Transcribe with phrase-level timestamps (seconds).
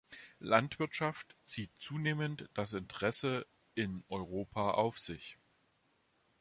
[0.39, 5.37] Landwirtschaft zieht zunehmend das Interesse in Europa auf sich.